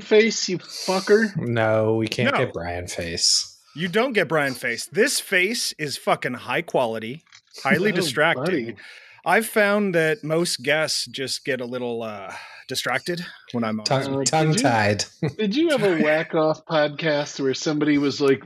[0.00, 1.36] Brian face, you fucker?
[1.36, 2.38] No, we can't No.
[2.44, 3.58] get Brian face.
[3.76, 4.86] You don't get Brian face.
[4.86, 7.22] This face is fucking high quality,
[7.62, 8.44] highly Oh, distracting.
[8.44, 8.76] buddy.
[9.24, 12.32] I've found that most guests just get a little uh,
[12.68, 13.84] distracted when I'm on.
[13.84, 15.04] Tongue, Uh, did tongue you- tied.
[15.38, 18.42] Did you have a whack off podcast where somebody was like,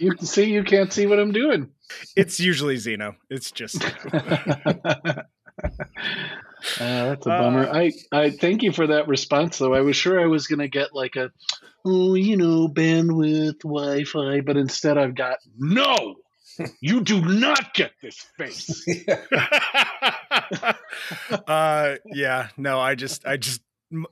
[0.00, 1.70] "You can see, you can't see what I'm doing."
[2.16, 3.16] It's usually Zeno.
[3.30, 3.82] It's just
[6.80, 7.68] uh, that's a bummer.
[7.68, 9.74] Uh, I, I thank you for that response, though.
[9.74, 11.30] I was sure I was going to get like a,
[11.84, 16.16] oh, you know, bandwidth, Wi-Fi, but instead I've got no.
[16.80, 18.84] You do not get this face.
[21.46, 23.60] uh yeah no i just i just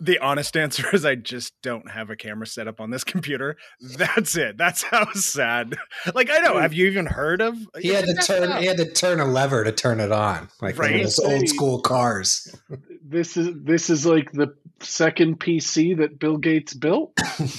[0.00, 3.56] the honest answer is i just don't have a camera set up on this computer
[3.96, 5.76] that's it that's how sad
[6.14, 8.60] like i know have you even heard of He had to turn.
[8.62, 11.02] He had to turn a lever to turn it on, like one Right.
[11.02, 12.54] those old school cars.
[13.02, 17.14] This is this is like the second PC that Bill Gates built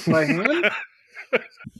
[0.07, 0.71] by hand.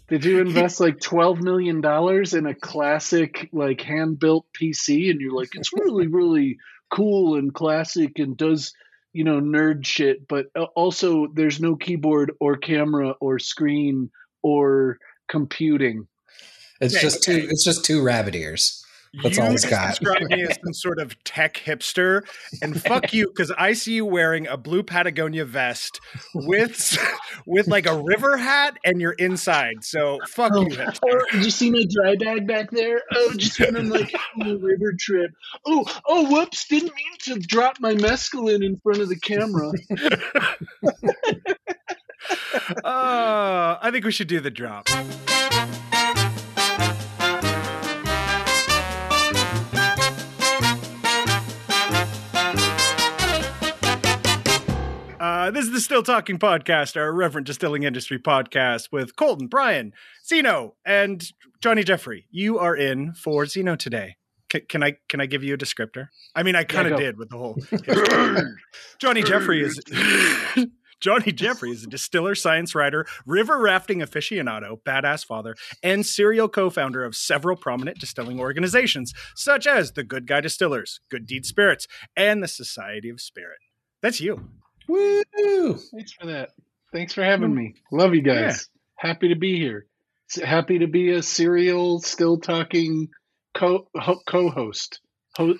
[0.07, 5.19] Did you invest like twelve million dollars in a classic like hand built PC and
[5.19, 6.57] you're like it's really really
[6.89, 8.73] cool and classic and does
[9.17, 14.09] you know nerd shit but uh, also there's no keyboard or camera or screen
[14.41, 16.07] or computing.
[16.79, 17.47] It's Okay, just two.
[17.49, 18.83] It's just two rabbit ears.
[19.23, 19.89] That's you all he's got.
[20.00, 22.23] describe me as some sort of tech hipster
[22.61, 26.00] and fuck you because i see you wearing a blue patagonia vest
[26.33, 26.97] with
[27.45, 31.00] with like a river hat and you're inside so fuck Oh, you hipster.
[31.09, 33.02] oh, did you see my dry bag back there?
[33.13, 35.31] Oh, just went on like a river trip.
[35.66, 36.66] Oh, oh, whoops!
[36.67, 39.72] Didn't mean to drop my mescaline in front of the camera.
[42.83, 44.88] uh, i think we should do the drop
[55.48, 59.94] Uh, this is the Still Talking Podcast, our irreverent distilling industry podcast with Colton, Brian,
[60.28, 61.23] Zeno, and
[61.62, 62.28] Johnny Jeffery.
[62.30, 64.18] You are in for Zeno today.
[64.52, 66.09] C- can I can I give you a descriptor?
[66.36, 67.00] I mean, I kind of go.
[67.00, 67.56] did with the whole.
[69.00, 69.80] Johnny Jeffery is
[71.00, 77.06] Johnny Jeffery is a distiller, science writer, river rafting aficionado, badass father, and serial co-founder
[77.06, 81.88] of several prominent distilling organizations, such as the Good Guy Distillers, Good Deed Spirits,
[82.18, 83.59] and the Society of Spirit.
[84.02, 84.50] That's you.
[84.88, 85.24] Woo!
[85.92, 86.50] Thanks for that.
[86.94, 87.75] Thanks for having me.
[87.92, 88.70] Love you guys.
[88.96, 89.86] Happy to be here.
[90.44, 93.09] Happy to be a serial, still talking
[93.53, 93.88] co
[94.28, 95.00] co-host.
[95.36, 95.56] Ho-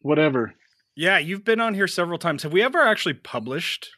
[0.00, 0.54] whatever.
[0.94, 2.42] Yeah, you've been on here several times.
[2.42, 3.88] Have we ever actually published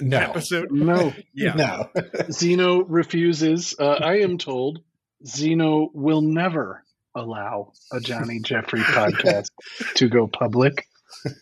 [0.00, 0.70] No, episode?
[0.70, 1.54] No, Yeah.
[1.54, 1.88] no.
[2.30, 3.74] Zeno refuses.
[3.78, 4.80] Uh, I am told
[5.26, 6.84] Zeno will never
[7.14, 9.48] allow a Johnny Jeffery podcast
[9.96, 10.86] to go public.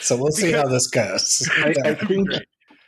[0.00, 1.46] So we'll see how this goes.
[1.58, 2.28] I, I think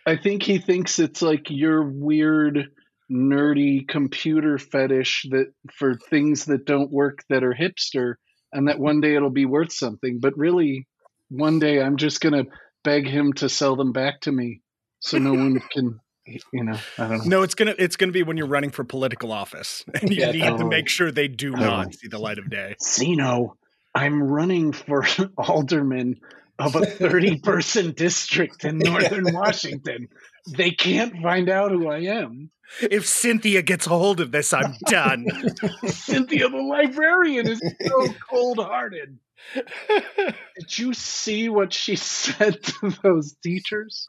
[0.06, 2.68] I think he thinks it's like your weird
[3.10, 8.14] nerdy computer fetish that for things that don't work that are hipster
[8.52, 10.86] and that one day it'll be worth something but really
[11.28, 12.50] one day I'm just going to
[12.84, 14.62] beg him to sell them back to me
[15.00, 18.22] so no one can you know I don't know No, it's gonna it's gonna be
[18.22, 21.50] when you're running for political office, and you Yeah, need to make sure they do
[21.50, 21.68] Totally.
[21.68, 22.76] not see the light of day.
[22.82, 23.56] Zeno,
[23.94, 26.20] I'm running for alderman
[26.58, 30.08] of a 30 person district in northern Washington.
[30.46, 32.50] They can't find out who I am.
[32.80, 35.26] If Cynthia gets a hold of this, I'm done.
[35.86, 39.18] Cynthia the librarian is so cold hearted.
[39.54, 44.08] Did you see what she said to those teachers?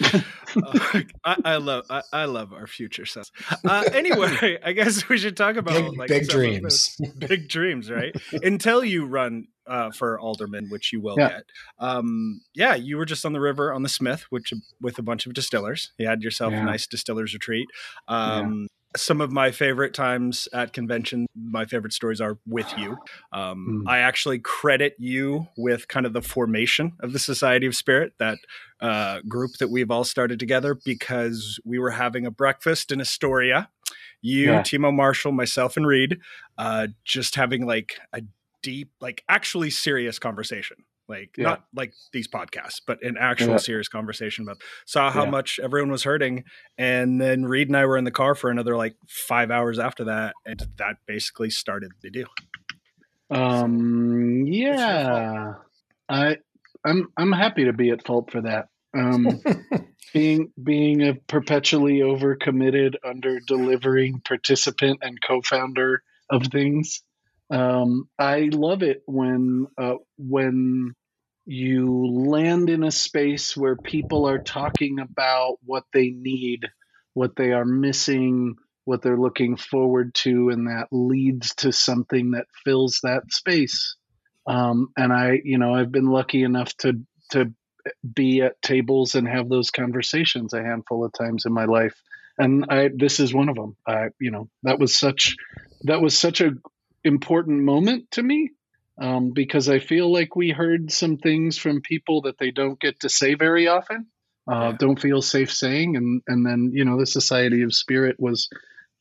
[0.56, 3.30] Uh, I, I love I, I love our future selves.
[3.64, 7.00] Uh, anyway, I guess we should talk about Big, like, big dreams.
[7.18, 8.12] big dreams, right?
[8.42, 11.28] Until you run uh, for alderman, which you will Yeah.
[11.28, 11.42] get.
[11.78, 15.24] Um, yeah, you were just on the river on the Smith, which with a bunch
[15.24, 15.92] of distillers.
[15.98, 16.62] You had yourself Yeah.
[16.62, 17.68] a nice distillers retreat.
[18.08, 18.66] Um,
[18.96, 22.96] Some of my favorite times at convention, my favorite stories are with you.
[23.32, 23.90] Um, Mm.
[23.90, 28.38] I actually credit you with kind of the formation of the Society of Spirit, that
[28.80, 33.68] uh, group that we've all started together because we were having a breakfast in Astoria.
[34.22, 34.62] You, Yeah.
[34.62, 36.18] Timo Marshall, myself, and Reed,
[36.58, 38.22] uh, just having like a
[38.62, 40.76] deep, like actually serious conversation.
[41.10, 41.44] Like Yeah.
[41.44, 43.56] not like these podcasts, but an actual Yeah.
[43.58, 45.30] serious conversation about saw how Yeah.
[45.30, 46.44] much everyone was hurting.
[46.78, 50.04] And then Reed and I were in the car for another like five hours after
[50.04, 50.34] that.
[50.46, 52.28] And that basically started the deal.
[53.30, 55.54] Um, yeah,
[56.08, 56.36] I,
[56.84, 58.68] I'm, I'm happy to be at fault for that.
[58.96, 59.40] Um,
[60.12, 67.02] being, being a perpetually overcommitted, under delivering participant and co-founder of things.
[67.52, 70.94] Um, I love it when, uh, when,
[71.50, 76.68] you land in a space where people are talking about what they need,
[77.14, 78.54] what they are missing,
[78.84, 83.96] what they're looking forward to, and that leads to something that fills that space.
[84.46, 87.00] Um, and I, you know, I've been lucky enough to
[87.30, 87.52] to
[88.14, 92.00] be at tables and have those conversations a handful of times in my life,
[92.38, 93.76] and I this is one of them.
[93.84, 95.34] I, you know, that was such
[95.82, 96.52] that was such a
[97.02, 98.50] important moment to me
[99.00, 103.00] um, because I feel like we heard some things from people that they don't get
[103.00, 104.06] to say very often,
[104.50, 104.76] uh, yeah.
[104.78, 108.48] don't feel safe saying, and and then you know the Society of Spirit was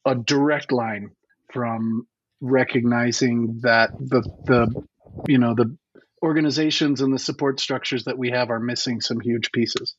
[0.05, 1.11] a direct line
[1.51, 2.07] from
[2.39, 4.83] recognizing that the the
[5.27, 5.77] you know the
[6.23, 9.95] organizations and the support structures that we have are missing some huge pieces.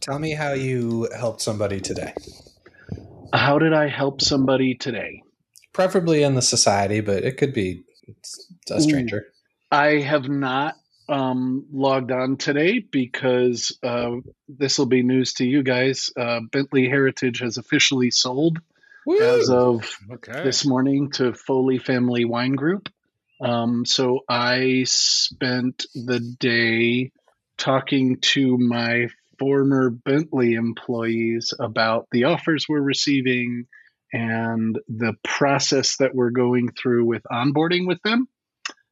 [0.00, 2.14] Tell me how you helped somebody today.
[3.32, 5.22] How did I help somebody today?
[5.72, 7.84] Preferably in the society, but it could be
[8.70, 9.26] a stranger.
[9.70, 10.74] I have not
[11.08, 14.16] um, logged on today because uh,
[14.48, 16.10] this will be news to you guys.
[16.16, 18.58] Uh, Bently Heritage has officially sold
[19.06, 19.20] Woo!
[19.20, 20.44] as of okay.
[20.44, 22.88] this morning to Foley Family Wine Group.
[23.40, 27.12] Um, so I spent the day
[27.56, 29.08] talking to my
[29.38, 33.66] former Bently employees about the offers we're receiving
[34.12, 38.28] and the process that we're going through with onboarding with them.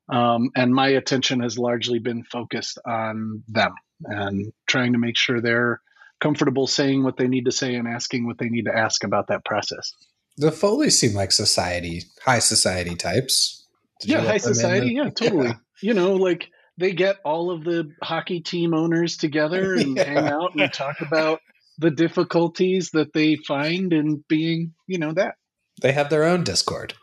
[0.08, 3.74] Um, and my attention has largely been focused on them
[4.04, 5.80] and trying to make sure they're
[6.20, 9.28] comfortable saying what they need to say and asking what they need to ask about
[9.28, 9.92] that process.
[10.36, 13.66] The Foleys seem like society, high society types.
[14.00, 14.94] Did yeah, high society.
[14.94, 15.48] Yeah, totally.
[15.48, 15.54] Yeah.
[15.80, 20.02] You know, like they get all of the hockey team owners together and yeah.
[20.02, 21.38] hang out and talk about
[21.78, 25.36] the difficulties that they find in being, you know, that.
[25.80, 26.94] They have their own Discord.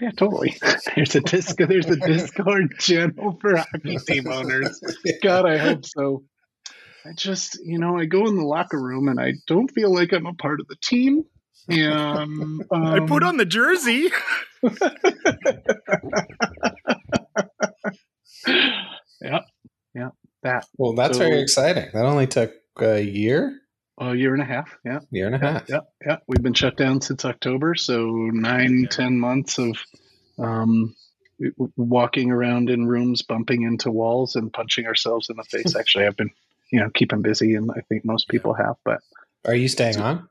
[0.00, 0.56] Yeah, totally.
[0.94, 1.56] There's a disc.
[1.56, 4.80] There's a Discord channel for hockey team owners.
[5.22, 6.24] God, I hope so.
[7.04, 10.12] I just, you know, I go in the locker room and I don't feel like
[10.12, 11.24] I'm a part of the team.
[11.68, 14.10] And um, I put on the jersey.
[19.20, 19.40] yeah,
[19.94, 20.10] yeah,
[20.42, 20.66] that.
[20.76, 21.88] Well, that's so, very exciting.
[21.92, 23.60] That only took a year.
[24.00, 24.76] A year and a half.
[24.84, 25.68] Yeah, year and a half.
[25.68, 26.16] Yeah, yeah.
[26.28, 28.88] We've been shut down since October, so nine, yeah.
[28.88, 29.76] ten months of
[30.38, 30.94] um,
[31.76, 35.74] walking around in rooms, bumping into walls, and punching ourselves in the face.
[35.78, 36.30] Actually, I've been,
[36.70, 38.76] you know, keeping busy, and I think most people have.
[38.84, 39.00] But
[39.44, 40.28] are you staying on?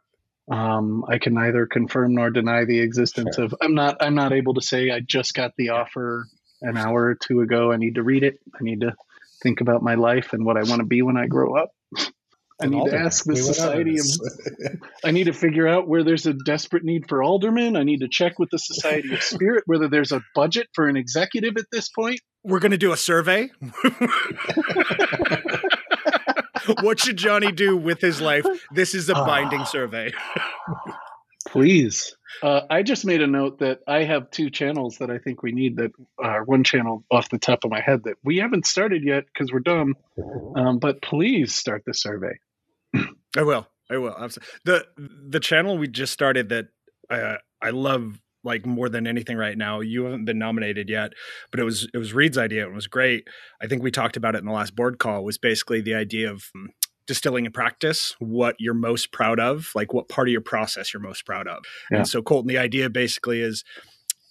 [0.50, 3.46] Um, I can neither confirm nor deny the existence sure.
[3.46, 3.56] of.
[3.62, 3.98] I'm not.
[4.00, 6.26] I'm not able to say I just got the offer
[6.62, 7.72] an hour or two ago.
[7.72, 8.40] I need to read it.
[8.56, 8.96] I need to
[9.44, 11.72] think about my life and what I want to be when I grow up.
[12.60, 14.08] I need to ask the society of.
[15.04, 17.76] I need to figure out where there's a desperate need for aldermen.
[17.76, 20.98] I need to check with the Society of Spirit whether there's a budget for an
[20.98, 22.20] executive at this point.
[22.44, 23.52] We're going to do a survey.
[26.82, 28.46] what should Johnny do with his life?
[28.72, 29.26] This is a ah.
[29.26, 30.12] binding uh, survey.
[31.48, 32.16] please.
[32.44, 35.52] Uh, I just made a note that I have two channels that I think we
[35.52, 35.78] need.
[35.78, 35.92] That
[36.24, 39.52] uh, one channel off the top of my head that we haven't started yet because
[39.52, 39.96] we're dumb.
[40.56, 42.40] Um, but please start the survey.
[43.38, 43.68] I will.
[43.90, 44.16] I will.
[44.66, 46.68] the The channel we just started that
[47.10, 49.82] uh, I love like more than anything right now.
[49.82, 51.14] You haven't been nominated yet,
[51.52, 52.68] but it was it was Reed's idea.
[52.68, 53.28] It was great.
[53.62, 55.24] I think we talked about it in the last board call.
[55.24, 56.70] Was basically the idea of um,
[57.08, 61.02] distilling in practice what you're most proud of, like what part of your process you're
[61.02, 61.64] most proud of.
[61.90, 62.00] Yeah.
[62.00, 63.64] And so Colton, the idea basically is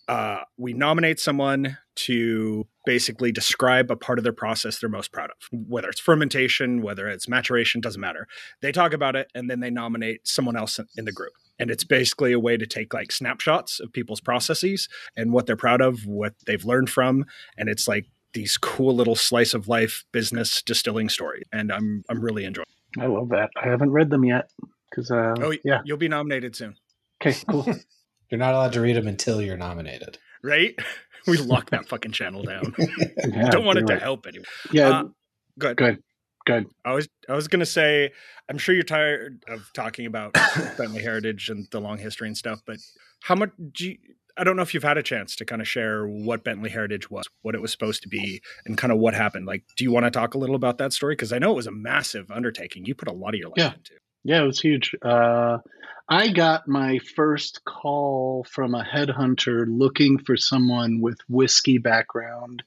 [0.08, 5.30] uh, we nominate someone to basically describe a part of their process they're most proud
[5.30, 5.36] of,
[5.68, 8.28] whether it's fermentation, whether it's maturation, doesn't matter.
[8.60, 11.32] They talk about it and then they nominate someone else in the group.
[11.58, 15.56] And it's basically a way to take like snapshots of people's processes and what they're
[15.56, 17.24] proud of, what they've learned from.
[17.56, 21.42] And it's like these cool little slice of life business distilling story.
[21.52, 22.66] And I'm I'm really enjoying.
[23.00, 23.50] I love that.
[23.60, 24.50] I haven't read them yet
[24.90, 26.76] because uh, oh yeah, you'll be nominated soon.
[27.22, 27.66] Okay, cool.
[28.30, 30.78] you're not allowed to read them until you're nominated, right?
[31.26, 32.72] We lock that fucking channel down.
[32.78, 33.98] yeah, Don't want it right.
[33.98, 34.46] to help anyone.
[34.70, 35.04] Yeah, uh,
[35.58, 35.76] good.
[35.76, 36.02] Good.
[36.46, 36.66] Good.
[36.84, 38.12] I was I was gonna say
[38.48, 42.60] I'm sure you're tired of talking about Bently heritage and the long history and stuff,
[42.64, 42.76] but
[43.24, 43.98] how much do you,
[44.36, 47.10] I don't know if you've had a chance to kind of share what Bently Heritage
[47.10, 49.46] was, what it was supposed to be, and kind of what happened.
[49.46, 51.14] Like, do you want to talk a little about that story?
[51.14, 52.84] Because I know it was a massive undertaking.
[52.84, 53.72] You put a lot of your life yeah.
[53.74, 53.94] into.
[54.26, 54.94] Yeah, it was huge.
[55.00, 55.58] Uh,
[56.08, 62.62] I got my first call from a headhunter looking for someone with whiskey background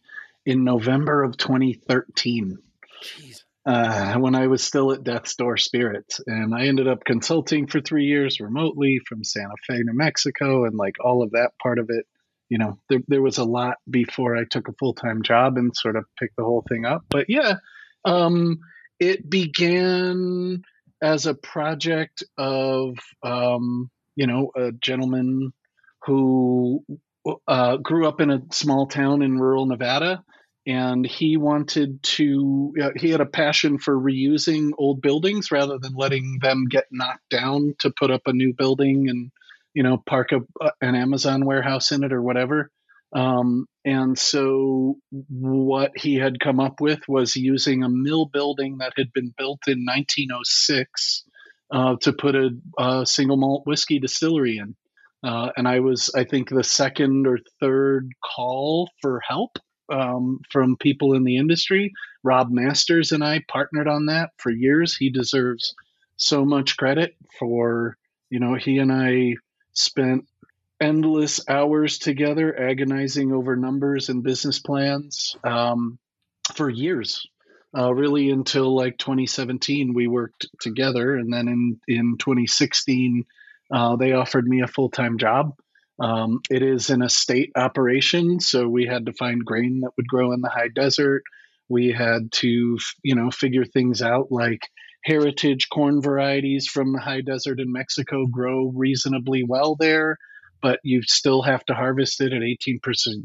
[0.45, 2.57] in November of 2013.
[3.03, 6.19] Jeez uh, when I was still at Death's Door Spirits.
[6.25, 10.75] And I ended up consulting for three years remotely from Santa Fe, New Mexico, and
[10.75, 12.05] like all of that part of it.
[12.49, 15.75] You know, there, there was a lot before I took a full time job and
[15.75, 17.03] sort of picked the whole thing up.
[17.09, 17.57] But yeah,
[18.05, 18.59] Um,
[18.99, 20.63] it began
[21.01, 25.53] as a project of um, you know a gentleman
[26.05, 26.83] who
[27.47, 30.23] uh, grew up in a small town in rural Nevada,
[30.65, 32.73] and he wanted to.
[32.81, 37.29] Uh, he had a passion for reusing old buildings rather than letting them get knocked
[37.29, 39.31] down to put up a new building and
[39.73, 42.69] you know park a, an Amazon warehouse in it or whatever.
[43.13, 48.93] Um, and so, what he had come up with was using a mill building that
[48.95, 51.23] had been built in 1906
[51.71, 54.75] uh, to put a, a, single malt whiskey distillery in.
[55.23, 59.57] Uh, and I was, I think, the second or third call for help
[59.91, 61.91] um, from people in the industry.
[62.23, 64.95] Rob Masters and I partnered on that for years.
[64.95, 65.73] He deserves
[66.15, 67.97] so much credit for,
[68.29, 69.33] you know, he and I
[69.73, 70.25] spent
[70.81, 75.99] endless hours together agonizing over numbers and business plans um,
[76.55, 77.25] for years.
[77.77, 83.23] Uh, really until like 2017 we worked together and then in in 2016
[83.71, 85.53] uh, they offered me a full-time job.
[85.99, 90.31] Um, it is an estate operation so we had to find grain that would grow
[90.31, 91.21] in the high desert.
[91.67, 94.61] We had to you know figure things out like
[95.03, 100.17] heritage corn varieties from the high desert in mexico grow reasonably well there
[100.61, 102.79] but you still have to harvest it at 18%.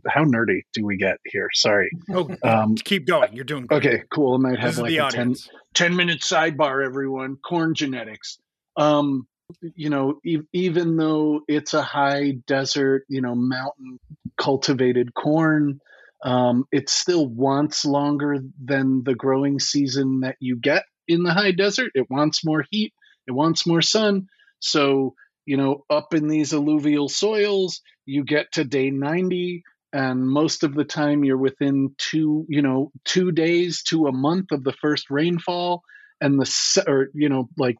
[0.06, 1.48] How nerdy do we get here?
[1.52, 1.90] Sorry.
[2.12, 3.32] Oh, um, keep going.
[3.32, 3.78] You're doing great.
[3.84, 4.34] Okay, cool.
[4.34, 5.34] I might have like a 10,
[5.74, 7.36] 10, minute sidebar, everyone.
[7.36, 8.38] Corn genetics.
[8.76, 9.26] Um,
[9.74, 13.98] you know, e- even though it's a high desert, you know, mountain
[14.36, 15.80] cultivated corn,
[16.24, 21.52] um, it still wants longer than the growing season that you get in the high
[21.52, 21.90] desert.
[21.94, 22.94] It wants more heat,
[23.26, 24.28] it wants more sun.
[24.60, 25.14] So
[25.46, 30.74] you know, up in these alluvial soils, you get to day 90 and most of
[30.74, 35.10] the time you're within two, you know, 2 days to a month of the first
[35.10, 35.82] rainfall
[36.20, 37.76] and the or you know, like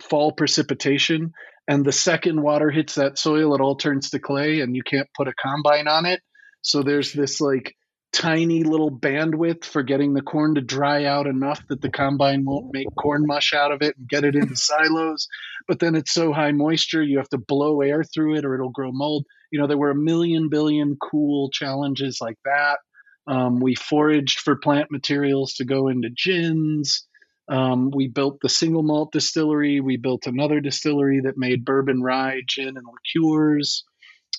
[0.00, 1.32] fall precipitation
[1.68, 5.08] and the second water hits that soil it all turns to clay and you can't
[5.16, 6.20] put a combine on it.
[6.62, 7.74] So there's this like
[8.12, 12.72] tiny little bandwidth for getting the corn to dry out enough that the combine won't
[12.72, 15.28] make corn mush out of it and get it into silos.
[15.68, 18.70] But then it's so high moisture, you have to blow air through it or it'll
[18.70, 19.26] grow mold.
[19.50, 22.78] You know, there were a million billion cool challenges like that.
[23.26, 27.06] Um, we foraged for plant materials to go into gins.
[27.48, 29.80] Um, we built the single malt distillery.
[29.80, 33.84] We built another distillery that made bourbon rye, gin, and liqueurs.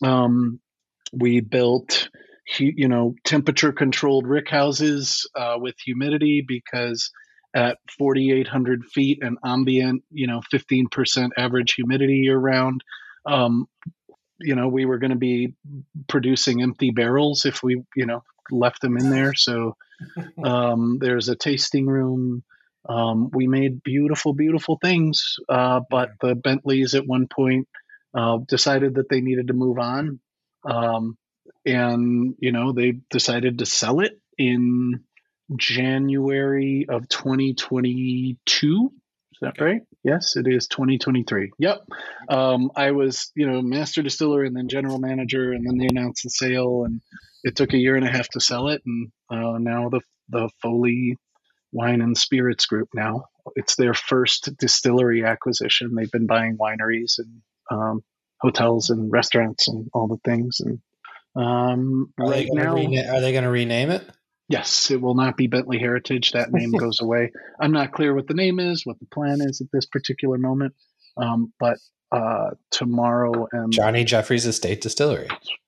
[0.02, 0.60] Um,
[1.14, 2.10] we built
[2.60, 7.12] you know temperature controlled rick houses uh, with humidity because
[7.56, 12.82] at 4800 feet and ambient you know 15% average humidity year round
[13.26, 13.68] um,
[14.40, 15.54] you know we were going to be
[16.08, 19.34] producing empty barrels if we you know left them in there.
[19.34, 19.76] So
[20.44, 22.44] um, there's a tasting room.
[22.88, 27.68] Um, we made beautiful beautiful things uh, but the Bentlys at one point
[28.14, 30.20] uh, decided that they needed to move on.
[30.64, 31.18] Um,
[31.68, 35.02] and you know they decided to sell it in
[35.56, 38.92] January of 2022.
[39.34, 39.82] Is that right?
[40.04, 41.52] Yes, it is 2023.
[41.60, 41.82] Yep.
[42.30, 46.24] Um, I was, you know, master distiller and then general manager, and then they announced
[46.24, 47.02] the sale, and
[47.44, 50.50] it took a year and a half to sell it, and uh, now the the
[50.62, 51.18] Foley
[51.72, 52.90] Wine and Spirits Group.
[52.96, 55.94] Now it's their first distillery acquisition.
[55.94, 58.02] They've been buying wineries and um,
[58.42, 60.80] hotels and restaurants and all the things, and
[61.38, 64.08] um, are right now, rena- are they going to rename it?
[64.50, 66.32] Yes, it will not be Bently Heritage.
[66.32, 67.32] That name goes away.
[67.60, 70.74] I'm not clear what the name is, what the plan is at this particular moment.
[71.18, 71.78] Um, but
[72.12, 75.28] uh, tomorrow and Johnny Jeffery's Estate Distillery.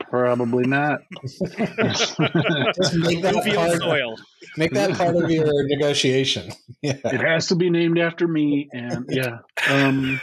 [0.09, 1.01] Probably not.
[1.21, 1.49] Just
[2.19, 3.43] make that,
[3.83, 4.19] part,
[4.57, 6.51] make that part of your negotiation.
[6.81, 6.97] Yeah.
[7.03, 10.21] It has to be named after me, and yeah, um,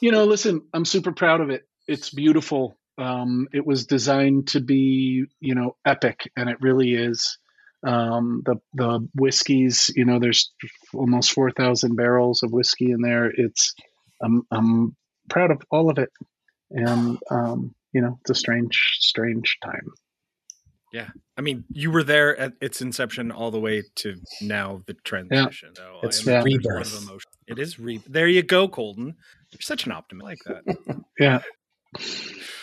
[0.00, 1.68] you know, listen, I'm super proud of it.
[1.86, 2.78] It's beautiful.
[3.00, 7.38] Um, it was designed to be, you know, epic, and it really is.
[7.82, 10.52] Um, the the whiskeys, you know, there's
[10.92, 13.32] almost four thousand barrels of whiskey in there.
[13.34, 13.74] It's
[14.22, 14.96] I'm I'm
[15.30, 16.10] proud of all of it,
[16.70, 19.88] and um, you know, it's a strange strange time.
[20.92, 24.94] Yeah, I mean, you were there at its inception all the way to now the
[25.04, 25.72] transition.
[25.76, 25.82] Yeah.
[25.82, 26.42] So it's yeah.
[26.42, 27.08] rebirth.
[27.46, 28.02] It is re.
[28.06, 29.14] There you go, Colton.
[29.52, 31.04] You're such an optimist like that.
[31.18, 31.42] yeah.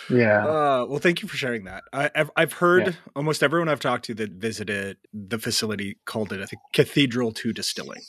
[0.10, 0.46] Yeah.
[0.46, 1.84] Uh, well, thank you for sharing that.
[1.92, 2.94] I, have I've heard yeah.
[3.16, 8.02] almost everyone I've talked to that visited the facility called it a cathedral to distilling.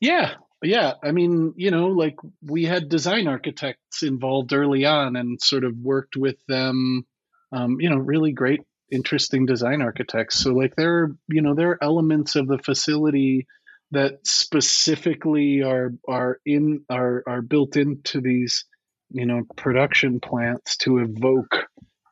[0.00, 0.34] Yeah.
[0.62, 0.94] Yeah.
[1.02, 5.76] I mean, you know, like we had design architects involved early on and sort of
[5.76, 7.06] worked with them,
[7.52, 10.38] um, you know, really great, interesting design architects.
[10.38, 13.46] So, like, there are, you know, there are elements of the facility
[13.90, 18.64] that specifically are are in are are built into these
[19.10, 21.66] you know production plants to evoke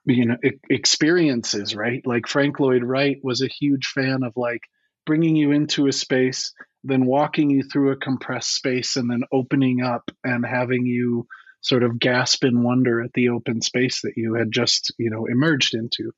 [0.04, 0.36] you know
[0.70, 2.02] experiences right?
[2.06, 4.62] Like frank lloyd wright was a huge fan of like
[5.04, 6.52] bringing you into a space
[6.86, 11.26] then walking you through a compressed space and then opening up and having you
[11.60, 15.26] sort of gasp in wonder at the open space that you had just you know
[15.26, 16.12] emerged into.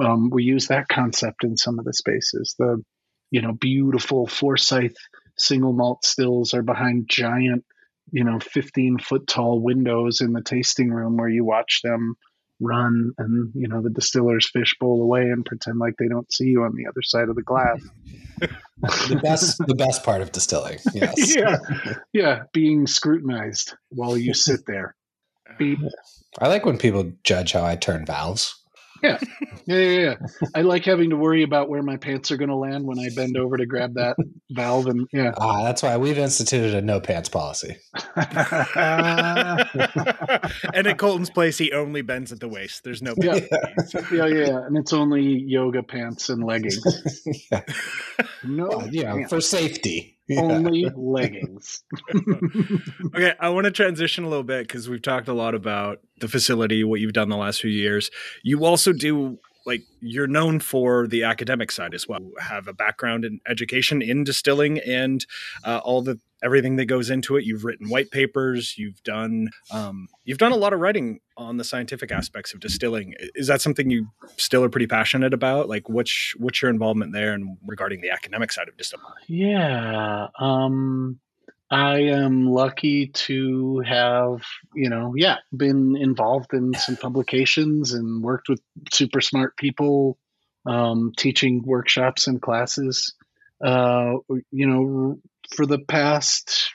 [0.00, 2.54] Um, we use that concept in some of the spaces.
[2.58, 2.82] The
[3.30, 4.94] you know beautiful forsyth
[5.36, 7.64] single malt stills are behind giant
[8.10, 12.16] you know 15 foot tall windows in the tasting room where you watch them
[12.60, 16.46] run and you know the distillers fish bowl away and pretend like they don't see
[16.46, 17.80] you on the other side of the glass.
[19.08, 21.36] The best the best part of distilling yes.
[21.36, 21.58] Yeah
[22.12, 24.96] yeah being scrutinized while you sit there.
[25.56, 25.78] Beep.
[26.40, 28.61] i like when people judge how i turn valves
[29.02, 29.18] yeah.
[29.66, 30.14] yeah, yeah, yeah.
[30.54, 33.08] I like having to worry about where my pants are going to land when I
[33.14, 34.16] bend over to grab that
[34.50, 35.32] valve, and yeah.
[35.36, 37.76] Ah, that's why we've instituted a no pants policy.
[38.16, 38.26] and
[40.86, 42.84] at Colton's place, he only bends at the waist.
[42.84, 43.14] There's no.
[43.16, 43.40] Yeah,
[44.12, 46.82] yeah, yeah, and it's only yoga pants and leggings.
[47.50, 47.62] yeah.
[48.44, 50.11] No, well, yeah, for safety.
[50.38, 51.82] Only leggings.
[53.14, 56.28] okay, I want to transition a little bit because we've talked a lot about the
[56.28, 58.10] facility, what you've done the last few years.
[58.42, 62.20] You also do like you're known for the academic side as well.
[62.20, 65.24] You have a background in education in distilling and
[65.64, 67.44] uh, all the everything that goes into it.
[67.44, 68.76] You've written white papers.
[68.76, 73.14] You've done um, you've done a lot of writing on the scientific aspects of distilling.
[73.34, 75.68] Is that something you still are pretty passionate about?
[75.68, 79.06] Like, what's what's your involvement there and regarding the academic side of distilling?
[79.28, 80.28] Yeah.
[80.38, 81.20] Um,
[81.72, 84.42] I am lucky to have,
[84.74, 88.60] you know, yeah, been involved in some publications and worked with
[88.92, 90.18] super smart people,
[90.66, 93.14] um, teaching workshops and classes.
[93.64, 94.16] Uh,
[94.50, 95.18] you know,
[95.56, 96.68] for the past,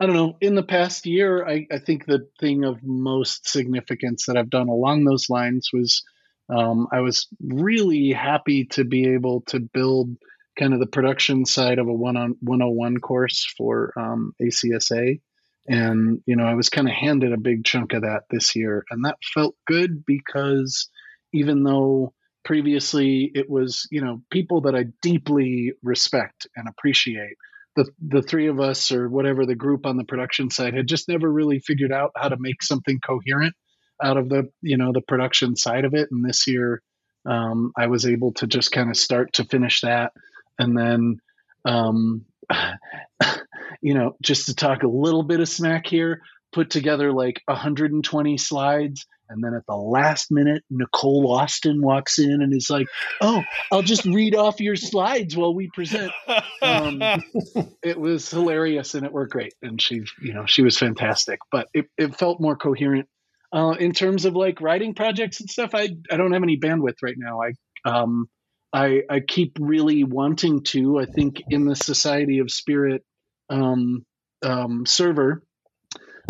[0.00, 4.26] I don't know, in the past year, I, I think the thing of most significance
[4.26, 6.02] that I've done along those lines was
[6.48, 10.16] um, I was really happy to be able to build
[10.58, 15.20] kind of the production side of a one on 101 course for um, ACSA.
[15.68, 18.84] And, you know, I was kind of handed a big chunk of that this year.
[18.90, 20.88] And that felt good because
[21.32, 22.12] even though
[22.44, 27.36] previously it was, you know, people that I deeply respect and appreciate,
[27.74, 31.08] the, the three of us or whatever the group on the production side had just
[31.08, 33.54] never really figured out how to make something coherent
[34.02, 36.08] out of the, you know, the production side of it.
[36.10, 36.82] And this year,
[37.24, 40.12] um, I was able to just kind of start to finish that
[40.58, 41.18] and then
[41.64, 42.24] um,
[43.82, 48.36] you know just to talk a little bit of smack here put together like 120
[48.36, 52.86] slides and then at the last minute nicole austin walks in and is like
[53.22, 56.12] oh i'll just read off your slides while we present.
[56.60, 57.02] Um,
[57.82, 59.54] it was hilarious and it worked great.
[59.62, 63.08] And she you know she was fantastic but it, it felt more coherent.
[63.54, 66.96] Uh, in terms of like writing projects and stuff i i don't have any bandwidth
[67.02, 67.40] right now.
[67.42, 67.52] I
[67.88, 68.28] um
[68.72, 70.98] I, I keep really wanting to.
[70.98, 73.04] I think in the Society of Spirit
[73.50, 74.04] um,
[74.42, 75.42] um, server,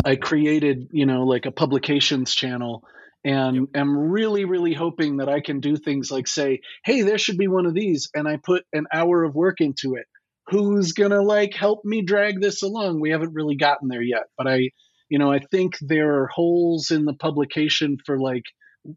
[0.03, 2.83] I created, you know, like a publications channel
[3.23, 7.37] and am really, really hoping that I can do things like say, hey, there should
[7.37, 8.09] be one of these.
[8.13, 10.05] And I put an hour of work into it.
[10.47, 12.99] Who's going to like help me drag this along?
[12.99, 14.23] We haven't really gotten there yet.
[14.37, 14.71] But I,
[15.07, 18.43] you know, I think there are holes in the publication for like,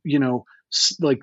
[0.02, 0.44] you know,
[1.00, 1.22] like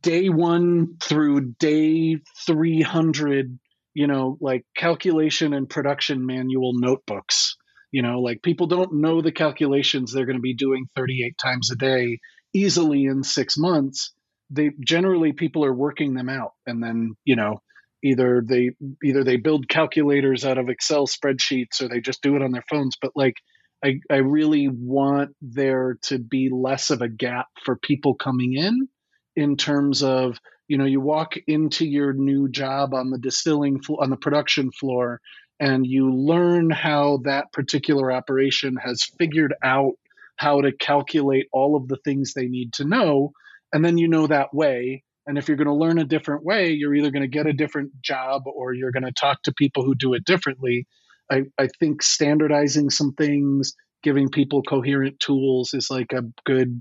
[0.00, 3.58] day one through day 300
[3.94, 7.56] you know like calculation and production manual notebooks.
[7.92, 11.70] You know like people don't know the calculations they're going to be doing 38 times
[11.70, 12.18] a day
[12.54, 14.12] easily in six months.
[14.50, 17.60] They generally people are working them out and then you know
[18.02, 18.70] either they
[19.02, 22.64] either they build calculators out of excel spreadsheets or they just do it on their
[22.68, 23.36] phones but like
[23.84, 28.88] I, I really want there to be less of a gap for people coming in
[29.34, 34.10] in terms of you know you walk into your new job on the distilling on
[34.10, 35.20] the production floor
[35.60, 39.92] and you learn how that particular operation has figured out
[40.36, 43.32] how to calculate all of the things they need to know
[43.72, 45.02] and then you know that way.
[45.26, 47.52] And if you're going to learn a different way you're either going to get a
[47.52, 50.86] different job or you're going to talk to people who do it differently
[51.30, 56.80] I, I think standardizing some things, giving people coherent tools is like a good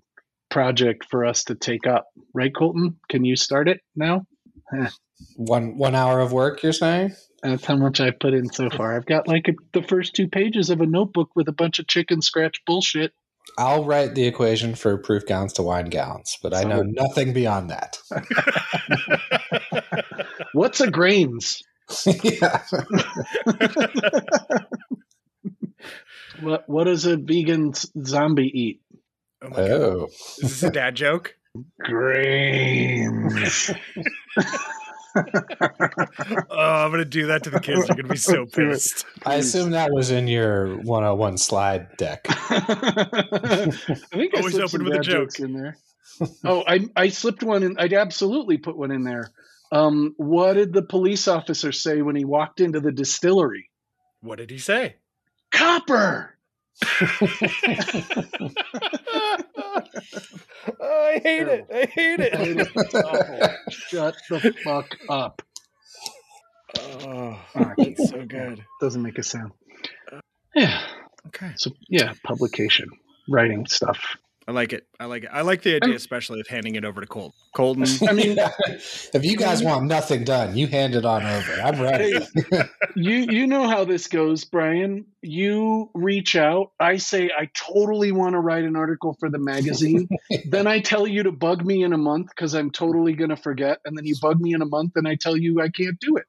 [0.49, 2.08] project for us to take up.
[2.34, 2.97] Right, Colton?
[3.10, 4.25] Can you start it now?
[5.36, 7.15] one one hour of work, you're saying?
[7.41, 8.95] That's how much I've put in so far.
[8.95, 11.88] I've got like a, the first two pages of a notebook with a bunch of
[11.88, 13.13] chicken scratch bullshit.
[13.58, 17.34] I'll write the equation for proof gallons to wine gallons, but so, I know nothing
[17.34, 17.99] beyond that.
[20.53, 21.62] What's a grains?
[22.24, 22.63] Yeah.
[26.41, 28.82] what what does a vegan zombie eat?
[29.41, 30.08] Oh, oh.
[30.38, 31.36] is this a dad joke?
[31.80, 33.71] Grains.
[35.15, 35.21] oh,
[36.50, 37.88] I'm gonna do that to the kids.
[37.88, 39.06] They're gonna be so pissed.
[39.26, 42.26] I assume that was in your 101 slide deck.
[42.30, 43.69] I
[44.12, 45.78] think always I open with a joke in there.
[46.43, 47.78] oh, I I slipped one in.
[47.78, 49.32] I'd absolutely put one in there.
[49.75, 53.69] Um, what did the police officer say when he walked into the distillery?
[54.21, 54.95] What did he say?
[55.51, 56.38] Copper.
[56.81, 57.27] oh,
[60.81, 61.67] I hate it.
[61.73, 63.55] I hate it.
[63.69, 65.41] Shut the fuck up.
[66.79, 67.38] Oh,
[67.77, 68.63] it's so good.
[68.79, 69.51] Doesn't make a sound.
[70.55, 70.81] Yeah.
[71.27, 71.51] Okay.
[71.57, 72.89] So yeah, publication,
[73.27, 74.15] writing stuff.
[74.47, 74.86] I like it.
[74.99, 75.29] I like it.
[75.34, 77.34] I like the idea, especially of handing it over to Colton.
[77.55, 77.86] Colton.
[78.08, 78.38] I mean,
[78.69, 81.53] if you guys want nothing done, you hand it on over.
[81.53, 82.13] I'm ready.
[82.95, 85.05] you you know how this goes, Brian.
[85.23, 86.71] You reach out.
[86.79, 90.08] I say I totally want to write an article for the magazine.
[90.45, 93.79] then I tell you to bug me in a month because I'm totally gonna forget.
[93.84, 96.17] And then you bug me in a month, and I tell you I can't do
[96.17, 96.25] it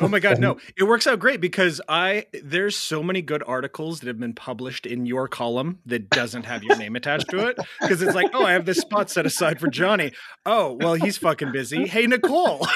[0.00, 0.58] oh my god, no.
[0.76, 4.86] It works out great because I there's so many good articles that have been published
[4.86, 8.44] in your column that doesn't have your name attached to it because it's like, "Oh,
[8.44, 10.12] I have this spot set aside for Johnny."
[10.46, 11.86] Oh, well, he's fucking busy.
[11.86, 12.66] Hey, Nicole.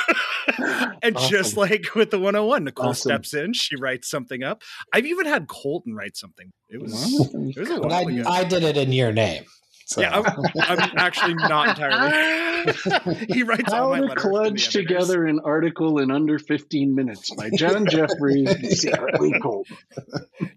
[1.03, 1.31] and awesome.
[1.31, 3.11] just like with the 101, Nicole Austin.
[3.11, 4.63] steps in, she writes something up.
[4.93, 6.53] I've even had Colton write something.
[6.69, 6.93] It was,
[7.57, 8.25] it was a while I, ago.
[8.29, 9.45] I did it in your name.
[9.93, 10.01] So.
[10.01, 13.27] Yeah, I'm, I'm, actually not entirely.
[13.29, 17.51] he writes How all my to cludge together an article in under 15 minutes by
[17.55, 19.67] John Jeffery, secretly cold.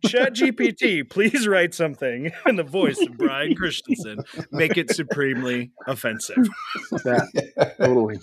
[0.06, 4.20] Chat GPT, please write something in the voice of Brian Christensen.
[4.52, 6.48] Make it supremely offensive.
[7.04, 8.20] That, totally.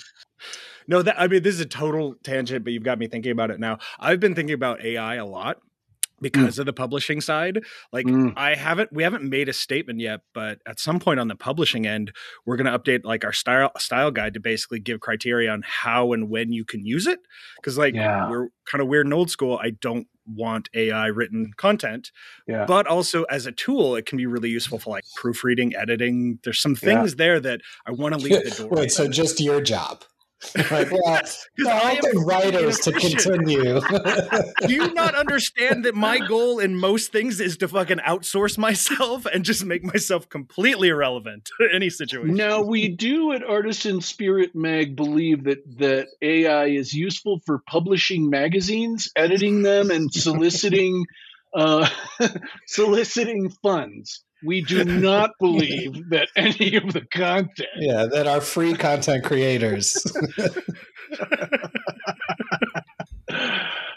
[0.88, 3.50] No, that I mean this is a total tangent, but you've got me thinking about
[3.50, 3.78] it now.
[4.00, 5.58] I've been thinking about AI a lot.
[6.22, 6.60] Because mm.
[6.60, 7.62] of the publishing side.
[7.92, 8.32] Like mm.
[8.36, 11.86] I haven't we haven't made a statement yet, but at some point on the publishing
[11.86, 12.12] end,
[12.46, 16.12] we're going to update like our style style guide to basically give criteria on how
[16.12, 17.20] and when you can use it
[17.62, 18.30] cuz like yeah.
[18.30, 19.58] we're kind of weird and old school.
[19.62, 22.12] I don't want AI written content.
[22.46, 22.64] Yeah.
[22.64, 26.38] But also as a tool, it can be really useful for like proofreading, editing.
[26.44, 27.16] There's some things yeah.
[27.18, 28.68] there that I want to leave the door.
[28.70, 30.04] Wait, so just your job?
[30.70, 31.20] Like, well,
[31.58, 33.80] no, I want writers to continue.
[34.66, 39.26] Do you not understand that my goal in most things is to fucking outsource myself
[39.26, 42.34] and just make myself completely irrelevant to any situation?
[42.36, 48.30] Now we do at Artisan Spirit Mag believe that that AI is useful for publishing
[48.30, 51.04] magazines, editing them, and soliciting
[51.54, 51.88] uh,
[52.66, 57.68] soliciting funds we do not believe that any of the content.
[57.76, 59.96] Yeah, that are free content creators.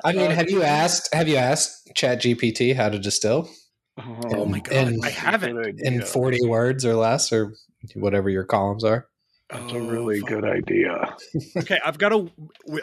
[0.03, 1.13] I mean, have you uh, asked?
[1.13, 3.49] Have you asked Chat GPT how to distill?
[3.97, 7.53] Oh, oh my god, in, I haven't in forty words or less, or
[7.95, 9.07] whatever your columns are.
[9.49, 10.29] That's oh, a really oh, fuck.
[10.29, 11.15] good idea.
[11.57, 12.27] okay, I've got a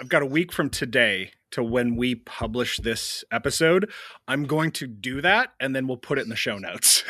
[0.01, 3.91] I've got a week from today to when we publish this episode.
[4.27, 7.05] I'm going to do that, and then we'll put it in the show notes.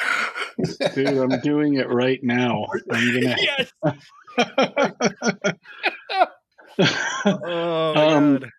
[0.95, 2.67] Dude, I'm doing it right now.
[2.91, 3.37] I'm gonna.
[4.39, 5.59] Yes.
[7.27, 8.51] oh um, God.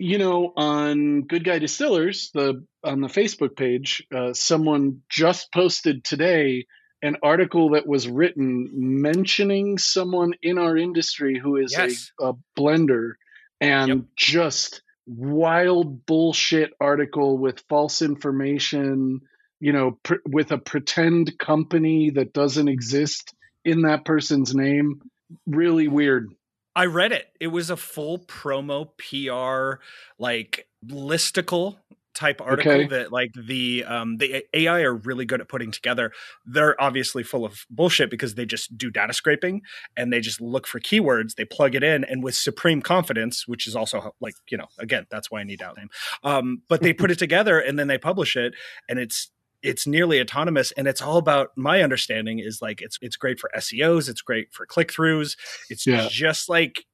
[0.00, 6.04] You know, on Good Guy Distillers, the on the Facebook page, uh, someone just posted
[6.04, 6.66] today
[7.02, 12.12] an article that was written mentioning someone in our industry who is yes.
[12.20, 13.12] a, a, blender
[13.60, 13.98] and yep.
[14.16, 19.20] just wild bullshit article with false information
[19.60, 25.00] you know pr- with a pretend company that doesn't exist in that person's name.
[25.46, 26.32] Really weird.
[26.74, 27.26] I read it.
[27.40, 29.82] It was a full promo pr
[30.18, 31.76] like listicle
[32.14, 32.86] type article okay.
[32.86, 36.12] that like the um the AI are really good at putting together.
[36.44, 39.62] They're obviously full of bullshit because they just do data scraping
[39.96, 43.66] and they just look for keywords, they plug it in and with supreme confidence, which
[43.66, 45.90] is also like, you know, again, that's why I need out name.
[46.24, 48.54] Um but they put it together and then they publish it
[48.88, 49.30] and it's
[49.62, 53.50] it's nearly autonomous and it's all about my understanding is like it's it's great for
[53.56, 55.36] SEOs, it's great for click throughs.
[55.68, 56.08] It's yeah.
[56.10, 56.84] just like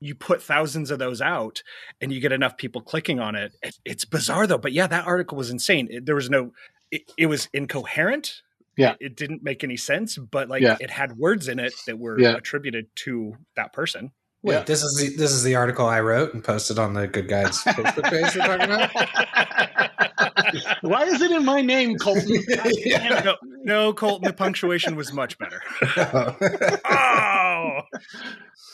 [0.00, 1.62] you put thousands of those out
[2.00, 3.52] and you get enough people clicking on it.
[3.62, 5.88] it it's bizarre though, but yeah, that article was insane.
[5.90, 6.52] It, there was no,
[6.90, 8.42] it, it, was incoherent.
[8.76, 8.94] Yeah.
[9.00, 10.76] It, didn't make any sense, but like yeah.
[10.80, 12.36] it had words in it that were yeah.
[12.36, 14.12] attributed to that person.
[14.42, 14.62] Wait, yeah.
[14.62, 17.58] this is the this is the article I wrote and posted on the Good Guys
[17.62, 19.89] Facebook page you're talking about?
[20.82, 22.42] Why is it in my name, Colton?
[23.24, 24.26] no, no, Colton.
[24.26, 25.60] The punctuation was much better.
[26.90, 27.80] oh.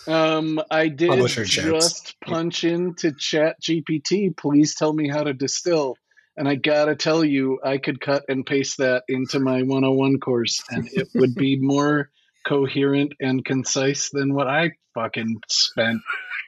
[0.09, 4.37] Um, I did just punch into Chat GPT.
[4.37, 5.97] Please tell me how to distill.
[6.37, 10.63] And I gotta tell you, I could cut and paste that into my 101 course,
[10.71, 12.11] and it would be more
[12.47, 16.03] coherent and concise than what I fucking spent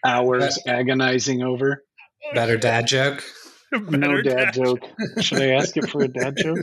[0.04, 1.84] hours agonizing over.
[2.34, 3.24] Better dad joke?
[3.90, 4.84] no dad, dad joke.
[5.20, 6.58] Should I ask it for a dad joke?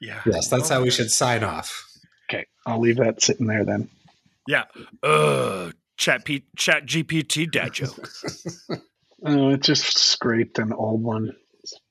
[0.00, 0.20] Yeah.
[0.26, 1.84] Yes, that's how we should sign off.
[2.28, 3.88] Okay, I'll leave that sitting there then.
[4.46, 4.64] Yeah.
[5.02, 8.08] Uh, chat P- chat GPT dad joke.
[9.24, 11.32] oh, it just scraped an old one.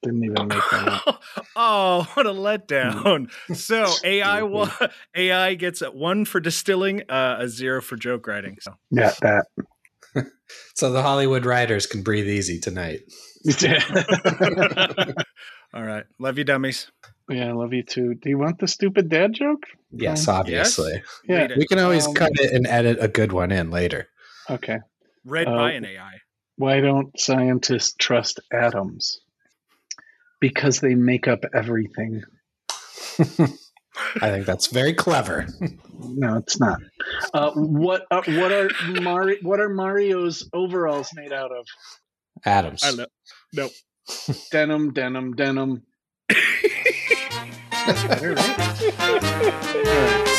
[0.04, 1.20] Didn't even make that
[1.58, 3.30] oh, what a letdown!
[3.54, 4.72] so AI wa-
[5.14, 8.58] AI gets a one for distilling, uh, a zero for joke writing.
[8.62, 9.48] So yeah, that.
[10.76, 13.02] so the Hollywood writers can breathe easy tonight.
[15.74, 16.90] All right, love you, dummies.
[17.30, 18.14] Yeah, I love you too.
[18.16, 19.64] Do you want the stupid dad joke?
[19.92, 20.94] Yes, um, obviously.
[21.28, 21.50] Yes?
[21.52, 24.08] Yeah, we can always um, cut it and edit a good one in later.
[24.50, 24.80] Okay.
[25.26, 26.20] Read uh, by an AI.
[26.58, 29.20] Why don't scientists trust atoms?
[30.40, 32.22] because they make up everything.
[34.22, 35.48] I think that's very clever.
[36.00, 36.80] no, it's not.
[37.34, 38.70] Uh, what uh, what are
[39.02, 41.66] Mario, what are Mario's overalls made out of?
[42.46, 42.84] Atoms.
[42.84, 43.06] I know.
[43.54, 43.72] Nope.
[44.52, 45.84] denim, denim, denim.
[46.28, 49.00] that's better, right?
[49.00, 49.20] All
[49.84, 50.32] right.